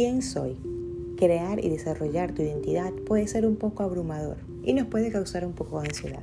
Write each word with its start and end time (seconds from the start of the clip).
¿Quién 0.00 0.22
soy? 0.22 0.56
Crear 1.16 1.58
y 1.58 1.70
desarrollar 1.70 2.32
tu 2.32 2.42
identidad 2.42 2.92
puede 3.04 3.26
ser 3.26 3.44
un 3.44 3.56
poco 3.56 3.82
abrumador 3.82 4.36
y 4.62 4.72
nos 4.72 4.86
puede 4.86 5.10
causar 5.10 5.44
un 5.44 5.54
poco 5.54 5.80
de 5.80 5.88
ansiedad. 5.88 6.22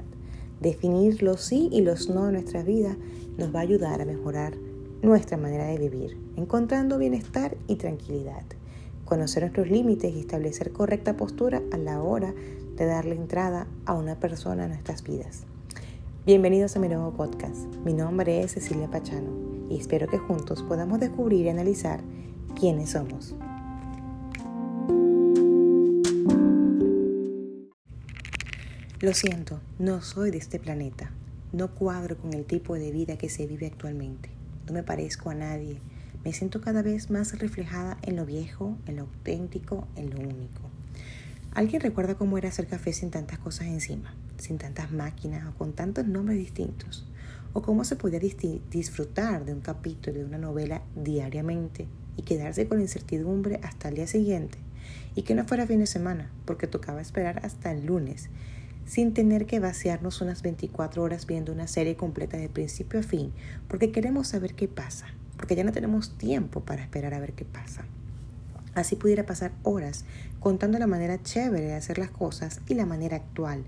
Definir 0.62 1.22
los 1.22 1.42
sí 1.42 1.68
y 1.74 1.82
los 1.82 2.10
no 2.10 2.28
en 2.28 2.36
nuestra 2.36 2.64
vida 2.64 2.96
nos 3.38 3.54
va 3.54 3.60
a 3.60 3.64
ayudar 3.64 4.00
a 4.00 4.06
mejorar 4.06 4.54
nuestra 5.02 5.36
manera 5.36 5.66
de 5.66 5.78
vivir, 5.78 6.18
encontrando 6.38 6.98
bienestar 6.98 7.58
y 7.68 7.76
tranquilidad. 7.76 8.46
Conocer 9.04 9.44
nuestros 9.44 9.70
límites 9.70 10.16
y 10.16 10.22
establecer 10.22 10.72
correcta 10.72 11.18
postura 11.18 11.62
a 11.74 11.78
la 11.78 12.02
hora 12.02 12.34
de 12.78 12.86
darle 12.86 13.16
entrada 13.16 13.68
a 13.86 13.94
una 13.94 14.18
persona 14.22 14.64
en 14.64 14.70
nuestras 14.70 15.04
vidas. 15.04 15.44
Bienvenidos 16.26 16.78
a 16.78 16.80
mi 16.80 16.88
nuevo 16.88 17.12
podcast. 17.12 17.58
Mi 17.84 17.92
nombre 17.92 18.40
es 18.40 18.54
Cecilia 18.54 18.90
Pachano 18.90 19.68
y 19.70 19.78
espero 19.78 20.08
que 20.08 20.18
juntos 20.18 20.64
podamos 20.64 21.02
descubrir 21.02 21.46
y 21.46 21.50
analizar 21.50 22.00
quiénes 22.58 22.92
somos. 22.92 23.36
Lo 29.06 29.14
siento, 29.14 29.60
no 29.78 30.02
soy 30.02 30.32
de 30.32 30.40
este 30.40 30.58
planeta. 30.58 31.12
No 31.54 31.76
cuadro 31.76 32.18
con 32.18 32.34
el 32.34 32.44
tipo 32.44 32.74
de 32.74 32.92
vida 32.92 33.20
que 33.20 33.30
se 33.30 33.46
vive 33.46 33.68
actualmente. 33.68 34.32
No 34.66 34.74
me 34.74 34.82
parezco 34.82 35.30
a 35.30 35.36
nadie. 35.36 35.80
Me 36.24 36.34
siento 36.34 36.60
cada 36.60 36.82
vez 36.82 37.12
más 37.12 37.38
reflejada 37.38 38.00
en 38.02 38.16
lo 38.16 38.26
viejo, 38.26 38.80
en 38.88 38.96
lo 38.96 39.04
auténtico, 39.04 39.88
en 39.96 40.10
lo 40.10 40.18
único. 40.18 40.72
¿Alguien 41.54 41.84
recuerda 41.84 42.16
cómo 42.16 42.40
era 42.40 42.50
hacer 42.50 42.66
café 42.66 42.94
sin 42.94 43.12
tantas 43.12 43.38
cosas 43.38 43.68
encima, 43.68 44.16
sin 44.40 44.58
tantas 44.58 44.92
máquinas 44.92 45.46
o 45.46 45.56
con 45.56 45.74
tantos 45.74 46.08
nombres 46.08 46.40
distintos? 46.40 47.08
¿O 47.54 47.62
cómo 47.62 47.84
se 47.84 47.98
podía 47.98 48.20
disfrutar 48.72 49.46
de 49.46 49.54
un 49.54 49.62
capítulo 49.62 50.18
de 50.18 50.26
una 50.26 50.40
novela 50.40 50.82
diariamente 50.96 51.86
y 52.18 52.24
quedarse 52.24 52.68
con 52.68 52.82
incertidumbre 52.82 53.60
hasta 53.62 53.90
el 53.90 53.98
día 53.98 54.08
siguiente? 54.08 54.58
Y 55.14 55.22
que 55.22 55.36
no 55.36 55.46
fuera 55.46 55.68
fin 55.68 55.78
de 55.78 55.86
semana, 55.86 56.32
porque 56.46 56.66
tocaba 56.66 57.02
esperar 57.02 57.46
hasta 57.46 57.72
el 57.72 57.86
lunes 57.86 58.32
sin 58.86 59.14
tener 59.14 59.46
que 59.46 59.60
vaciarnos 59.60 60.22
unas 60.22 60.42
24 60.42 61.02
horas 61.02 61.26
viendo 61.26 61.52
una 61.52 61.68
serie 61.68 61.96
completa 61.96 62.38
de 62.38 62.50
principio 62.50 63.00
a 63.00 63.04
fin, 63.04 63.34
porque 63.68 63.92
queremos 63.92 64.28
saber 64.28 64.54
qué 64.54 64.68
pasa, 64.68 65.08
porque 65.38 65.56
ya 65.56 65.64
no 65.64 65.72
tenemos 65.72 66.18
tiempo 66.18 66.62
para 66.62 66.84
esperar 66.84 67.14
a 67.14 67.20
ver 67.20 67.34
qué 67.34 67.46
pasa. 67.46 67.86
Así 68.76 68.96
pudiera 68.96 69.26
pasar 69.26 69.54
horas 69.64 70.06
contando 70.40 70.78
la 70.78 70.88
manera 70.88 71.22
chévere 71.22 71.66
de 71.66 71.76
hacer 71.76 71.98
las 71.98 72.12
cosas 72.12 72.62
y 72.68 72.76
la 72.76 72.86
manera 72.86 73.18
actual, 73.18 73.64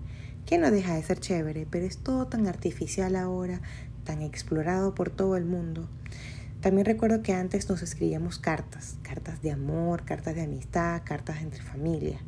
que 0.45 0.57
no 0.57 0.69
deja 0.69 0.95
de 0.95 1.03
ser 1.03 1.19
chévere, 1.19 1.65
pero 1.69 1.85
es 1.85 1.97
todo 1.97 2.27
tan 2.27 2.47
artificial 2.47 3.15
ahora, 3.15 3.61
tan 4.03 4.21
explorado 4.21 4.93
por 4.93 5.09
todo 5.09 5.35
el 5.35 5.45
mundo. 5.45 5.89
También 6.61 6.85
recuerdo 6.85 7.21
que 7.21 7.33
antes 7.33 7.69
nos 7.69 7.81
escribíamos 7.81 8.39
cartas, 8.39 8.97
cartas 9.01 9.41
de 9.41 9.51
amor, 9.51 10.03
cartas 10.05 10.35
de 10.35 10.41
amistad, 10.41 11.01
cartas 11.05 11.41
entre 11.41 11.61
familia. 11.61 12.19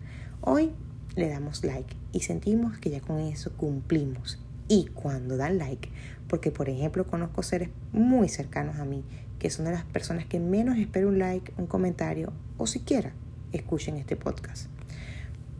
Hoy 0.41 0.71
le 1.15 1.29
damos 1.29 1.63
like 1.63 1.95
y 2.11 2.21
sentimos 2.21 2.77
que 2.77 2.89
ya 2.89 3.01
con 3.01 3.19
eso 3.19 3.51
cumplimos. 3.55 4.39
Y 4.67 4.87
cuando 4.93 5.37
dan 5.37 5.57
like, 5.57 5.89
porque 6.27 6.51
por 6.51 6.69
ejemplo 6.69 7.05
conozco 7.07 7.43
seres 7.43 7.69
muy 7.91 8.29
cercanos 8.29 8.77
a 8.77 8.85
mí, 8.85 9.03
que 9.39 9.49
son 9.49 9.65
de 9.65 9.71
las 9.71 9.83
personas 9.83 10.25
que 10.25 10.39
menos 10.39 10.77
espero 10.77 11.07
un 11.07 11.19
like, 11.19 11.53
un 11.57 11.65
comentario 11.65 12.31
o 12.57 12.67
siquiera 12.67 13.13
escuchen 13.51 13.97
este 13.97 14.15
podcast. 14.15 14.67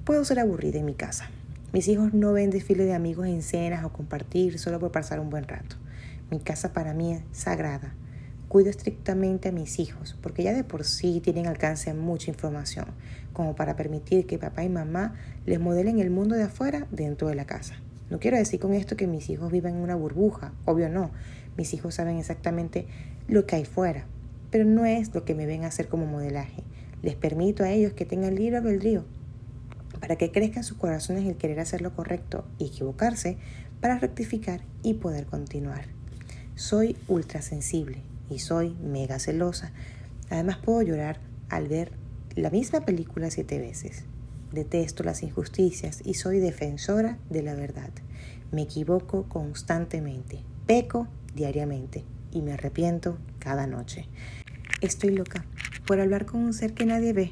Puedo 0.04 0.24
ser 0.26 0.40
aburrida 0.40 0.80
en 0.80 0.86
mi 0.86 0.94
casa. 0.94 1.30
Mis 1.72 1.88
hijos 1.88 2.14
no 2.14 2.34
ven 2.34 2.50
desfile 2.50 2.86
de 2.86 2.94
amigos 2.94 3.28
en 3.28 3.42
cenas 3.42 3.84
o 3.86 3.94
compartir 3.94 4.60
solo 4.60 4.80
por 4.80 4.92
pasar 4.92 5.20
un 5.20 5.30
buen 5.30 5.48
rato. 5.48 5.76
Mi 6.32 6.40
casa 6.40 6.74
para 6.74 6.94
mí 6.94 7.14
es 7.14 7.22
sagrada. 7.32 7.94
Cuido 8.50 8.72
estrictamente 8.72 9.50
a 9.50 9.52
mis 9.52 9.78
hijos 9.78 10.18
porque 10.24 10.42
ya 10.42 10.54
de 10.54 10.64
por 10.64 10.84
sí 10.84 11.22
tienen 11.24 11.46
alcance 11.46 11.92
a 11.92 11.94
mucha 11.94 12.32
información, 12.32 12.88
como 13.32 13.56
para 13.56 13.76
permitir 13.76 14.26
que 14.26 14.40
papá 14.40 14.64
y 14.64 14.70
mamá 14.70 15.14
les 15.46 15.60
modelen 15.60 16.00
el 16.00 16.10
mundo 16.10 16.34
de 16.34 16.42
afuera 16.42 16.88
dentro 16.90 17.28
de 17.28 17.36
la 17.36 17.46
casa. 17.46 17.76
No 18.10 18.20
quiero 18.20 18.38
decir 18.38 18.60
con 18.60 18.74
esto 18.74 18.98
que 18.98 19.06
mis 19.06 19.30
hijos 19.30 19.52
vivan 19.52 19.76
en 19.76 19.82
una 19.82 19.94
burbuja, 19.94 20.52
obvio 20.66 20.90
no. 20.90 21.12
Mis 21.58 21.76
hijos 21.76 21.94
saben 21.94 22.18
exactamente 22.18 22.88
lo 23.28 23.46
que 23.46 23.56
hay 23.56 23.66
fuera, 23.66 24.08
pero 24.50 24.66
no 24.66 24.84
es 24.84 25.14
lo 25.14 25.26
que 25.26 25.36
me 25.36 25.46
ven 25.46 25.64
hacer 25.64 25.88
como 25.88 26.08
modelaje. 26.08 26.64
Les 27.04 27.14
permito 27.14 27.64
a 27.64 27.70
ellos 27.70 27.94
que 27.94 28.08
tengan 28.08 28.34
libre 28.34 28.58
albedrío 28.58 29.06
para 30.02 30.16
que 30.16 30.32
crezcan 30.32 30.64
sus 30.64 30.78
corazones 30.80 31.28
el 31.28 31.36
querer 31.36 31.60
hacer 31.60 31.84
lo 31.84 31.94
correcto 31.94 32.46
y 32.58 32.66
equivocarse 32.66 33.38
para 33.80 34.00
rectificar 34.00 34.62
y 34.82 34.96
poder 34.96 35.28
continuar. 35.28 35.86
Soy 36.56 36.98
ultra 37.08 37.44
sensible 37.44 38.02
y 38.30 38.40
soy 38.40 38.76
mega 38.76 39.20
celosa. 39.20 39.72
Además 40.30 40.58
puedo 40.58 40.82
llorar 40.82 41.20
al 41.50 41.68
ver 41.68 41.92
la 42.36 42.50
misma 42.50 42.82
película 42.82 43.32
siete 43.32 43.60
veces. 43.60 44.06
Detesto 44.52 45.04
las 45.04 45.24
injusticias 45.24 46.02
y 46.04 46.16
soy 46.16 46.40
defensora 46.40 47.18
de 47.30 47.44
la 47.44 47.56
verdad. 47.56 47.92
Me 48.52 48.64
equivoco 48.64 49.30
constantemente, 49.30 50.44
peco 50.66 51.08
diariamente 51.36 52.04
y 52.32 52.42
me 52.42 52.54
arrepiento 52.54 53.18
cada 53.40 53.68
noche. 53.68 54.08
Estoy 54.82 55.12
loca 55.12 55.46
por 55.86 56.00
hablar 56.00 56.26
con 56.26 56.42
un 56.42 56.54
ser 56.54 56.74
que 56.74 56.86
nadie 56.86 57.14
ve, 57.14 57.32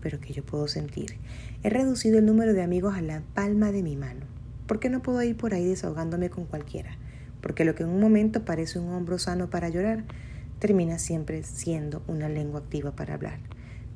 pero 0.00 0.20
que 0.20 0.32
yo 0.32 0.44
puedo 0.44 0.68
sentir. 0.68 1.16
He 1.62 1.70
reducido 1.70 2.18
el 2.18 2.26
número 2.26 2.52
de 2.52 2.62
amigos 2.62 2.94
a 2.94 3.02
la 3.02 3.22
palma 3.34 3.72
de 3.72 3.82
mi 3.82 3.96
mano. 3.96 4.26
¿Por 4.66 4.80
qué 4.80 4.88
no 4.88 5.02
puedo 5.02 5.22
ir 5.22 5.36
por 5.36 5.54
ahí 5.54 5.66
desahogándome 5.66 6.30
con 6.30 6.46
cualquiera? 6.46 6.96
Porque 7.40 7.64
lo 7.64 7.74
que 7.74 7.82
en 7.82 7.90
un 7.90 8.00
momento 8.00 8.44
parece 8.44 8.78
un 8.78 8.90
hombro 8.92 9.18
sano 9.18 9.50
para 9.50 9.68
llorar, 9.68 10.04
termina 10.58 10.98
siempre 10.98 11.42
siendo 11.42 12.02
una 12.06 12.28
lengua 12.28 12.60
activa 12.60 12.92
para 12.96 13.14
hablar. 13.14 13.38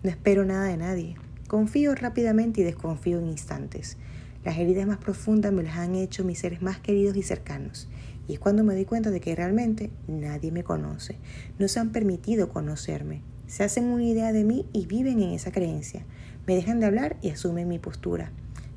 No 0.02 0.10
espero 0.10 0.44
nada 0.44 0.66
de 0.66 0.76
nadie. 0.76 1.16
Confío 1.48 1.94
rápidamente 1.94 2.60
y 2.60 2.64
desconfío 2.64 3.19
en 3.19 3.26
instantes. 3.26 3.96
Las 4.44 4.58
heridas 4.58 4.86
más 4.86 4.98
profundas 4.98 5.52
me 5.52 5.62
las 5.62 5.76
han 5.78 5.94
hecho 5.94 6.24
mis 6.24 6.38
seres 6.38 6.62
más 6.62 6.78
queridos 6.78 7.16
y 7.16 7.22
cercanos. 7.22 7.88
Y 8.28 8.34
es 8.34 8.38
cuando 8.38 8.62
me 8.62 8.74
doy 8.74 8.84
cuenta 8.84 9.10
de 9.10 9.20
que 9.20 9.34
realmente 9.34 9.91
nadie 10.06 10.52
me 10.52 10.62
conoce. 10.62 11.16
No 11.58 11.66
se 11.69 11.80
han 11.80 11.91
permitido 11.91 12.50
conocerme. 12.50 13.22
Se 13.46 13.64
hacen 13.64 13.86
una 13.86 14.04
idea 14.04 14.32
de 14.32 14.44
mí 14.44 14.66
y 14.72 14.86
viven 14.86 15.22
en 15.22 15.30
esa 15.30 15.50
creencia. 15.50 16.04
Me 16.46 16.54
dejan 16.54 16.80
de 16.80 16.86
hablar 16.86 17.16
y 17.22 17.30
asumen 17.30 17.66
mi 17.66 17.78
postura. 17.78 18.30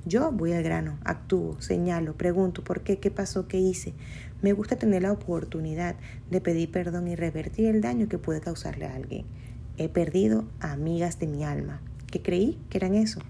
Yo 0.04 0.32
voy 0.32 0.54
al 0.54 0.64
grano, 0.64 0.98
actúo, 1.04 1.62
señalo, 1.62 2.18
pregunto 2.18 2.64
por 2.64 2.82
qué, 2.82 2.98
qué 2.98 3.12
pasó, 3.12 3.48
qué 3.48 3.60
hice. 3.60 3.94
Me 4.42 4.52
gusta 4.52 4.76
tener 4.76 5.04
la 5.04 5.12
oportunidad 5.12 5.96
de 6.32 6.42
pedir 6.42 6.72
perdón 6.72 7.08
y 7.08 7.16
revertir 7.16 7.68
el 7.68 7.82
daño 7.82 8.10
que 8.10 8.18
puede 8.18 8.42
causarle 8.42 8.88
a 8.88 8.96
alguien. 8.96 9.26
He 9.78 9.90
perdido 9.90 10.46
amigas 10.60 11.20
de 11.20 11.28
mi 11.28 11.44
alma, 11.44 11.84
que 12.08 12.24
creí 12.24 12.58
que 12.72 12.80
eran 12.80 12.96
eso, 12.96 13.22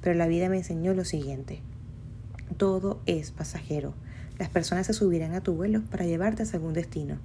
pero 0.00 0.16
la 0.16 0.26
vida 0.26 0.48
me 0.48 0.56
enseñó 0.56 0.94
lo 0.94 1.04
siguiente. 1.04 1.60
Todo 2.56 3.00
es 3.06 3.30
pasajero. 3.30 3.94
Las 4.36 4.48
personas 4.48 4.88
se 4.88 4.94
subirán 4.94 5.32
a 5.32 5.44
tu 5.44 5.54
vuelo 5.54 5.84
para 5.92 6.06
llevarte 6.06 6.42
a 6.42 6.46
algún 6.54 6.72
destino, 6.72 7.20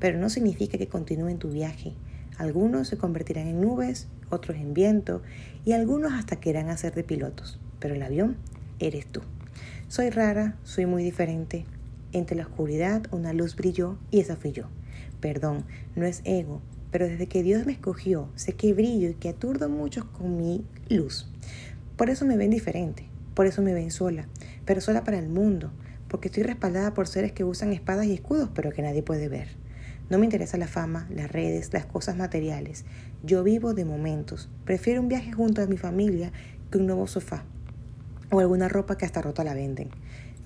pero 0.00 0.18
no 0.18 0.28
significa 0.28 0.76
que 0.76 0.88
continúen 0.88 1.38
tu 1.38 1.50
viaje. 1.50 1.94
Algunos 2.36 2.88
se 2.88 2.98
convertirán 2.98 3.46
en 3.46 3.60
nubes, 3.60 4.08
otros 4.28 4.56
en 4.56 4.74
viento 4.74 5.22
y 5.64 5.70
algunos 5.70 6.12
hasta 6.14 6.40
querrán 6.40 6.68
hacer 6.68 6.96
de 6.96 7.04
pilotos 7.04 7.60
pero 7.80 7.94
el 7.94 8.02
avión 8.02 8.36
eres 8.78 9.06
tú. 9.06 9.22
Soy 9.88 10.10
rara, 10.10 10.56
soy 10.62 10.86
muy 10.86 11.02
diferente. 11.02 11.64
Entre 12.12 12.36
la 12.36 12.44
oscuridad 12.44 13.02
una 13.10 13.32
luz 13.32 13.56
brilló 13.56 13.98
y 14.12 14.20
esa 14.20 14.36
fui 14.36 14.52
yo. 14.52 14.66
Perdón, 15.20 15.64
no 15.96 16.06
es 16.06 16.22
ego, 16.24 16.62
pero 16.90 17.06
desde 17.06 17.26
que 17.26 17.42
Dios 17.42 17.66
me 17.66 17.72
escogió, 17.72 18.28
sé 18.36 18.54
que 18.54 18.72
brillo 18.72 19.10
y 19.10 19.14
que 19.14 19.28
aturdo 19.28 19.66
a 19.66 19.68
muchos 19.68 20.04
con 20.04 20.36
mi 20.36 20.64
luz. 20.88 21.28
Por 21.96 22.08
eso 22.08 22.24
me 22.24 22.36
ven 22.36 22.50
diferente, 22.50 23.08
por 23.34 23.46
eso 23.46 23.62
me 23.62 23.74
ven 23.74 23.90
sola, 23.90 24.28
pero 24.64 24.80
sola 24.80 25.04
para 25.04 25.18
el 25.18 25.28
mundo, 25.28 25.72
porque 26.08 26.28
estoy 26.28 26.42
respaldada 26.44 26.94
por 26.94 27.06
seres 27.06 27.32
que 27.32 27.44
usan 27.44 27.72
espadas 27.72 28.06
y 28.06 28.14
escudos, 28.14 28.50
pero 28.54 28.72
que 28.72 28.82
nadie 28.82 29.02
puede 29.02 29.28
ver. 29.28 29.48
No 30.08 30.18
me 30.18 30.24
interesa 30.24 30.56
la 30.56 30.66
fama, 30.66 31.06
las 31.10 31.30
redes, 31.30 31.72
las 31.72 31.86
cosas 31.86 32.16
materiales. 32.16 32.84
Yo 33.22 33.44
vivo 33.44 33.74
de 33.74 33.84
momentos. 33.84 34.48
Prefiero 34.64 35.00
un 35.00 35.08
viaje 35.08 35.32
junto 35.32 35.62
a 35.62 35.66
mi 35.66 35.76
familia 35.76 36.32
que 36.70 36.78
un 36.78 36.86
nuevo 36.86 37.06
sofá 37.06 37.44
o 38.30 38.40
alguna 38.40 38.68
ropa 38.68 38.96
que 38.96 39.04
hasta 39.04 39.22
rota 39.22 39.44
la 39.44 39.54
venden. 39.54 39.90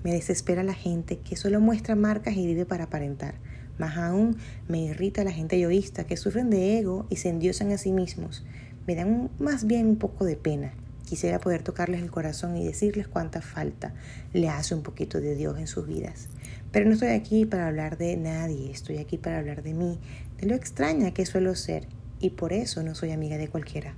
Me 0.03 0.13
desespera 0.13 0.63
la 0.63 0.73
gente 0.73 1.17
que 1.19 1.35
solo 1.35 1.59
muestra 1.59 1.95
marcas 1.95 2.35
y 2.35 2.45
vive 2.45 2.65
para 2.65 2.85
aparentar. 2.85 3.35
Más 3.77 3.97
aún, 3.97 4.37
me 4.67 4.79
irrita 4.79 5.23
la 5.23 5.31
gente 5.31 5.59
egoísta 5.59 6.05
que 6.05 6.17
sufren 6.17 6.49
de 6.49 6.77
ego 6.77 7.07
y 7.09 7.17
se 7.17 7.29
endiosan 7.29 7.71
a 7.71 7.77
sí 7.77 7.91
mismos. 7.91 8.45
Me 8.87 8.95
dan 8.95 9.29
más 9.39 9.65
bien 9.65 9.87
un 9.87 9.97
poco 9.97 10.25
de 10.25 10.35
pena. 10.35 10.73
Quisiera 11.05 11.39
poder 11.39 11.61
tocarles 11.61 12.01
el 12.01 12.09
corazón 12.09 12.57
y 12.57 12.65
decirles 12.65 13.07
cuánta 13.07 13.41
falta 13.41 13.93
le 14.33 14.49
hace 14.49 14.73
un 14.73 14.81
poquito 14.81 15.21
de 15.21 15.35
Dios 15.35 15.59
en 15.59 15.67
sus 15.67 15.87
vidas. 15.87 16.29
Pero 16.71 16.87
no 16.87 16.93
estoy 16.93 17.09
aquí 17.09 17.45
para 17.45 17.67
hablar 17.67 17.97
de 17.97 18.17
nadie, 18.17 18.71
estoy 18.71 18.97
aquí 18.97 19.17
para 19.17 19.37
hablar 19.37 19.61
de 19.61 19.73
mí, 19.73 19.99
de 20.39 20.47
lo 20.47 20.55
extraña 20.55 21.13
que 21.13 21.25
suelo 21.25 21.55
ser, 21.55 21.87
y 22.19 22.31
por 22.31 22.53
eso 22.53 22.81
no 22.81 22.95
soy 22.95 23.11
amiga 23.11 23.37
de 23.37 23.49
cualquiera. 23.49 23.95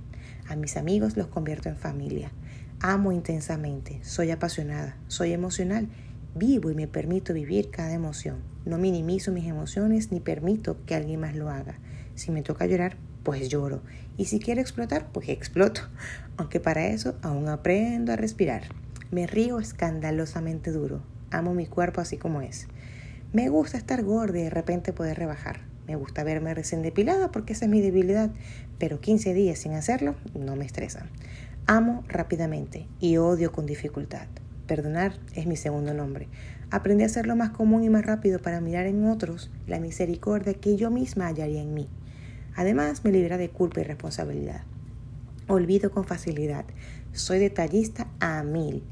A 0.48 0.56
mis 0.56 0.76
amigos 0.76 1.16
los 1.16 1.28
convierto 1.28 1.68
en 1.68 1.76
familia. 1.76 2.30
Amo 2.80 3.10
intensamente, 3.10 3.98
soy 4.04 4.30
apasionada, 4.30 4.96
soy 5.08 5.32
emocional, 5.32 5.88
vivo 6.36 6.70
y 6.70 6.76
me 6.76 6.86
permito 6.86 7.34
vivir 7.34 7.70
cada 7.70 7.92
emoción. 7.92 8.36
No 8.64 8.78
minimizo 8.78 9.32
mis 9.32 9.46
emociones 9.46 10.12
ni 10.12 10.20
permito 10.20 10.76
que 10.86 10.94
alguien 10.94 11.18
más 11.18 11.34
lo 11.34 11.50
haga. 11.50 11.80
Si 12.14 12.30
me 12.30 12.42
toca 12.42 12.66
llorar, 12.66 12.96
pues 13.24 13.48
lloro. 13.48 13.82
Y 14.16 14.26
si 14.26 14.38
quiero 14.38 14.60
explotar, 14.60 15.08
pues 15.10 15.28
exploto. 15.28 15.80
Aunque 16.36 16.60
para 16.60 16.86
eso 16.86 17.16
aún 17.20 17.48
aprendo 17.48 18.12
a 18.12 18.16
respirar. 18.16 18.62
Me 19.10 19.26
río 19.26 19.58
escandalosamente 19.58 20.70
duro. 20.70 21.02
Amo 21.32 21.54
mi 21.54 21.66
cuerpo 21.66 22.00
así 22.00 22.16
como 22.16 22.42
es. 22.42 22.68
Me 23.32 23.48
gusta 23.48 23.76
estar 23.76 24.04
gorda 24.04 24.38
y 24.38 24.42
de 24.44 24.50
repente 24.50 24.92
poder 24.92 25.18
rebajar. 25.18 25.62
Me 25.88 25.96
gusta 25.96 26.22
verme 26.22 26.54
recién 26.54 26.82
depilada 26.82 27.32
porque 27.32 27.54
esa 27.54 27.64
es 27.64 27.70
mi 27.72 27.80
debilidad, 27.80 28.30
pero 28.78 29.00
15 29.00 29.34
días 29.34 29.58
sin 29.58 29.72
hacerlo 29.72 30.14
no 30.34 30.54
me 30.54 30.64
estresan. 30.64 31.10
Amo 31.70 32.02
rápidamente 32.08 32.86
y 32.98 33.18
odio 33.18 33.52
con 33.52 33.66
dificultad. 33.66 34.26
Perdonar 34.66 35.12
es 35.34 35.44
mi 35.44 35.54
segundo 35.54 35.92
nombre. 35.92 36.26
Aprendí 36.70 37.02
a 37.02 37.06
hacerlo 37.08 37.36
más 37.36 37.50
común 37.50 37.84
y 37.84 37.90
más 37.90 38.06
rápido 38.06 38.38
para 38.38 38.62
mirar 38.62 38.86
en 38.86 39.04
otros 39.04 39.50
la 39.66 39.78
misericordia 39.78 40.54
que 40.54 40.76
yo 40.76 40.90
misma 40.90 41.26
hallaría 41.26 41.60
en 41.60 41.74
mí. 41.74 41.90
Además, 42.56 43.04
me 43.04 43.12
libera 43.12 43.36
de 43.36 43.50
culpa 43.50 43.80
y 43.80 43.84
responsabilidad. 43.84 44.62
Olvido 45.46 45.90
con 45.90 46.04
facilidad. 46.04 46.64
Soy 47.12 47.38
detallista 47.38 48.06
a 48.18 48.42
mil. 48.44 48.82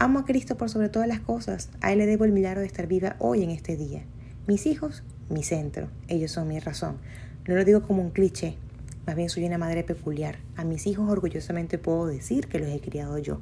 Amo 0.00 0.18
a 0.18 0.24
Cristo 0.24 0.56
por 0.56 0.70
sobre 0.70 0.88
todas 0.88 1.06
las 1.06 1.20
cosas. 1.20 1.70
A 1.82 1.92
Él 1.92 1.98
le 1.98 2.06
debo 2.06 2.24
el 2.24 2.32
milagro 2.32 2.62
de 2.62 2.66
estar 2.66 2.88
viva 2.88 3.14
hoy 3.20 3.44
en 3.44 3.50
este 3.50 3.76
día. 3.76 4.02
Mis 4.48 4.66
hijos, 4.66 5.04
mi 5.30 5.44
centro. 5.44 5.88
Ellos 6.08 6.32
son 6.32 6.48
mi 6.48 6.58
razón. 6.58 6.96
No 7.46 7.54
lo 7.54 7.64
digo 7.64 7.82
como 7.82 8.02
un 8.02 8.10
cliché. 8.10 8.56
Más 9.06 9.16
bien 9.16 9.28
soy 9.28 9.44
una 9.44 9.58
madre 9.58 9.84
peculiar. 9.84 10.38
A 10.56 10.64
mis 10.64 10.86
hijos 10.86 11.08
orgullosamente 11.08 11.78
puedo 11.78 12.06
decir 12.06 12.48
que 12.48 12.58
los 12.58 12.68
he 12.68 12.80
criado 12.80 13.18
yo 13.18 13.40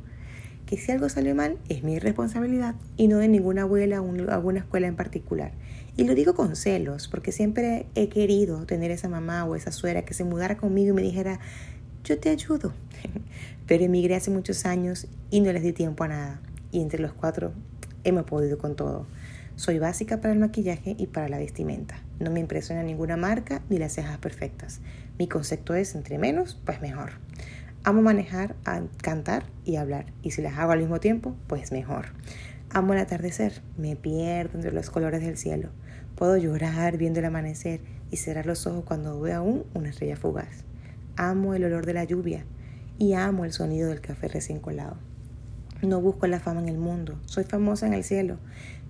que 0.67 0.79
si 0.79 0.91
algo 0.91 1.09
sale 1.09 1.35
mal 1.35 1.59
es 1.69 1.83
mi 1.83 1.99
responsabilidad 1.99 2.75
y 2.97 3.09
no 3.09 3.19
de 3.19 3.29
ninguna 3.29 3.63
abuela 3.63 4.01
o 4.01 4.11
alguna 4.31 4.61
escuela 4.61 4.87
en 4.87 4.97
particular. 4.97 5.53
Y 5.97 6.05
lo 6.05 6.15
digo 6.15 6.35
con 6.35 6.57
celos, 6.57 7.09
porque 7.09 7.33
siempre 7.33 7.87
he 7.95 8.09
querido 8.09 8.65
tener 8.65 8.91
esa 8.91 9.09
mamá 9.09 9.45
o 9.45 9.55
esa 9.55 9.73
suegra 9.73 10.07
que 10.07 10.15
se 10.15 10.25
mudara 10.25 10.57
conmigo 10.57 10.93
y 10.93 10.95
me 10.95 11.03
dijera, 11.03 11.41
yo 12.05 12.19
te 12.19 12.31
ayudo. 12.31 12.73
Pero 13.67 13.85
emigré 13.85 14.15
hace 14.15 14.31
muchos 14.31 14.65
años 14.65 15.07
y 15.31 15.41
no 15.41 15.53
les 15.53 15.63
di 15.63 15.73
tiempo 15.73 16.05
a 16.05 16.09
nada. 16.09 16.41
Y 16.71 16.81
entre 16.81 17.01
los 17.01 17.13
cuatro 17.13 17.53
hemos 18.05 18.25
podido 18.25 18.59
con 18.59 18.77
todo. 18.77 19.07
Soy 19.57 19.79
básica 19.79 20.21
para 20.21 20.33
el 20.33 20.41
maquillaje 20.41 20.97
y 20.99 21.07
para 21.07 21.29
la 21.29 21.39
vestimenta. 21.39 21.97
No 22.19 22.31
me 22.31 22.41
impresiona 22.41 22.83
ninguna 22.83 23.17
marca 23.17 23.63
ni 23.69 23.79
las 23.79 23.93
cejas 23.93 24.19
perfectas. 24.19 24.81
Mi 25.19 25.29
concepto 25.29 25.75
es 25.75 25.95
entre 25.95 26.19
menos, 26.19 26.61
pues 26.65 26.81
mejor. 26.81 27.13
Amo 27.85 28.01
manejar, 28.01 28.55
cantar 29.03 29.45
y 29.65 29.77
hablar. 29.77 30.07
Y 30.23 30.31
si 30.31 30.41
las 30.41 30.57
hago 30.59 30.73
al 30.73 30.79
mismo 30.79 31.01
tiempo, 31.01 31.37
pues 31.49 31.71
mejor. 31.71 32.07
Amo 32.71 32.95
el 32.95 33.01
atardecer. 33.01 33.61
Me 33.77 33.95
pierdo 33.97 34.57
entre 34.57 34.73
los 34.73 34.89
colores 34.89 35.21
del 35.21 35.37
cielo. 35.37 35.69
Puedo 36.17 36.37
llorar 36.37 36.97
viendo 36.97 37.19
el 37.19 37.27
amanecer 37.27 37.81
y 38.11 38.17
cerrar 38.17 38.47
los 38.47 38.67
ojos 38.67 38.85
cuando 38.85 39.21
veo 39.21 39.39
aún 39.39 39.65
una 39.75 39.91
estrella 39.91 40.17
fugaz. 40.17 40.65
Amo 41.17 41.55
el 41.55 41.65
olor 41.65 41.85
de 41.85 41.95
la 41.95 42.05
lluvia 42.05 42.45
y 42.99 43.15
amo 43.15 43.45
el 43.45 43.53
sonido 43.53 43.89
del 43.89 44.01
café 44.01 44.29
recién 44.29 44.61
colado. 44.61 44.97
No 45.83 46.01
busco 46.01 46.29
la 46.29 46.39
fama 46.39 46.61
en 46.61 46.69
el 46.69 46.79
mundo, 46.79 47.19
soy 47.27 47.43
famosa 47.43 47.89
en 47.89 47.93
el 47.93 48.05
cielo. 48.05 48.39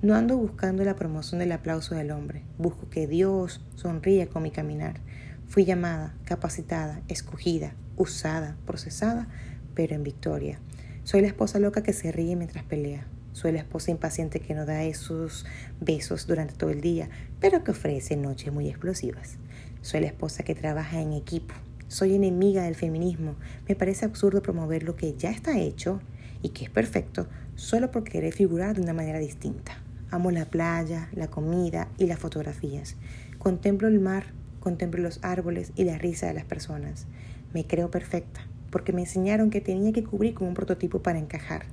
No 0.02 0.14
ando 0.14 0.36
buscando 0.36 0.84
la 0.84 0.94
promoción 0.94 1.38
del 1.38 1.52
aplauso 1.52 1.94
del 1.94 2.10
hombre, 2.10 2.42
busco 2.58 2.90
que 2.90 3.06
Dios 3.06 3.64
sonríe 3.76 4.28
con 4.28 4.42
mi 4.42 4.50
caminar. 4.50 5.00
Fui 5.48 5.64
llamada, 5.64 6.14
capacitada, 6.26 7.00
escogida, 7.08 7.72
usada, 7.96 8.58
procesada, 8.66 9.26
pero 9.74 9.94
en 9.94 10.02
victoria. 10.02 10.58
Soy 11.02 11.22
la 11.22 11.28
esposa 11.28 11.58
loca 11.58 11.82
que 11.82 11.94
se 11.94 12.12
ríe 12.12 12.36
mientras 12.36 12.62
pelea. 12.62 13.06
Soy 13.32 13.52
la 13.52 13.60
esposa 13.60 13.90
impaciente 13.90 14.40
que 14.40 14.54
no 14.54 14.66
da 14.66 14.84
esos 14.84 15.46
besos 15.80 16.26
durante 16.26 16.52
todo 16.52 16.68
el 16.68 16.82
día, 16.82 17.08
pero 17.40 17.64
que 17.64 17.70
ofrece 17.70 18.18
noches 18.18 18.52
muy 18.52 18.68
explosivas. 18.68 19.38
Soy 19.80 20.00
la 20.00 20.08
esposa 20.08 20.42
que 20.42 20.54
trabaja 20.54 21.00
en 21.00 21.14
equipo. 21.14 21.54
Soy 21.88 22.14
enemiga 22.14 22.64
del 22.64 22.74
feminismo. 22.74 23.36
Me 23.66 23.76
parece 23.76 24.04
absurdo 24.04 24.42
promover 24.42 24.82
lo 24.82 24.94
que 24.94 25.14
ya 25.14 25.30
está 25.30 25.58
hecho 25.58 26.02
y 26.42 26.50
que 26.50 26.64
es 26.64 26.70
perfecto 26.70 27.28
solo 27.54 27.90
por 27.90 28.04
querer 28.04 28.32
figurar 28.32 28.76
de 28.76 28.82
una 28.82 28.92
manera 28.92 29.18
distinta. 29.18 29.72
Amo 30.10 30.30
la 30.30 30.44
playa, 30.44 31.08
la 31.14 31.28
comida 31.28 31.88
y 31.96 32.06
las 32.06 32.18
fotografías. 32.18 32.96
Contemplo 33.38 33.88
el 33.88 34.00
mar, 34.00 34.24
contemplo 34.60 35.02
los 35.02 35.20
árboles 35.22 35.72
y 35.74 35.84
la 35.84 35.98
risa 35.98 36.26
de 36.26 36.34
las 36.34 36.44
personas. 36.44 37.06
Me 37.54 37.66
creo 37.66 37.90
perfecta, 37.90 38.46
porque 38.70 38.92
me 38.92 39.02
enseñaron 39.02 39.50
que 39.50 39.60
tenía 39.60 39.92
que 39.92 40.04
cubrir 40.04 40.34
como 40.34 40.48
un 40.48 40.54
prototipo 40.54 41.02
para 41.02 41.18
encajar. 41.18 41.64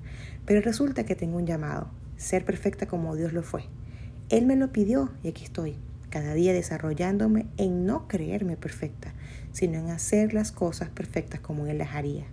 Pero 0.45 0.61
resulta 0.61 1.05
que 1.05 1.15
tengo 1.15 1.37
un 1.37 1.45
llamado, 1.45 1.89
ser 2.17 2.45
perfecta 2.45 2.87
como 2.87 3.15
Dios 3.15 3.33
lo 3.33 3.43
fue. 3.43 3.63
Él 4.29 4.45
me 4.45 4.55
lo 4.55 4.71
pidió 4.71 5.11
y 5.23 5.29
aquí 5.29 5.43
estoy, 5.43 5.77
cada 6.09 6.33
día 6.33 6.53
desarrollándome 6.53 7.47
en 7.57 7.85
no 7.85 8.07
creerme 8.07 8.57
perfecta, 8.57 9.13
sino 9.51 9.79
en 9.79 9.89
hacer 9.89 10.33
las 10.33 10.51
cosas 10.51 10.89
perfectas 10.89 11.39
como 11.39 11.65
Él 11.67 11.77
las 11.77 11.95
haría. 11.95 12.25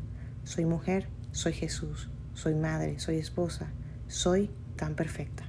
Soy 0.44 0.66
mujer, 0.66 1.08
soy 1.32 1.52
Jesús, 1.52 2.10
soy 2.36 2.54
madre, 2.54 2.98
soy 2.98 3.16
esposa, 3.16 3.72
soy 4.08 4.50
tan 4.76 4.94
perfecta. 4.94 5.44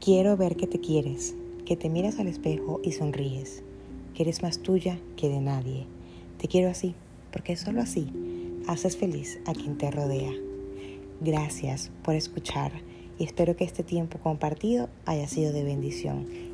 Quiero 0.00 0.36
ver 0.36 0.56
que 0.56 0.66
te 0.66 0.80
quieres, 0.80 1.34
que 1.64 1.76
te 1.76 1.88
miras 1.88 2.18
al 2.18 2.26
espejo 2.26 2.80
y 2.82 2.92
sonríes, 2.92 3.62
que 4.12 4.24
eres 4.24 4.42
más 4.42 4.58
tuya 4.58 4.98
que 5.16 5.28
de 5.28 5.40
nadie. 5.40 5.86
Te 6.38 6.48
quiero 6.48 6.68
así, 6.68 6.96
porque 7.32 7.56
solo 7.56 7.80
así 7.80 8.12
haces 8.66 8.96
feliz 8.96 9.38
a 9.46 9.52
quien 9.52 9.78
te 9.78 9.90
rodea. 9.92 10.32
Gracias 11.20 11.92
por 12.02 12.16
escuchar 12.16 12.72
y 13.18 13.24
espero 13.24 13.54
que 13.54 13.64
este 13.64 13.84
tiempo 13.84 14.18
compartido 14.18 14.88
haya 15.06 15.28
sido 15.28 15.52
de 15.52 15.62
bendición. 15.62 16.53